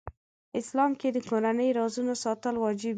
[0.59, 2.89] اسلام کې د کورنۍ رازونه ساتل واجب دي.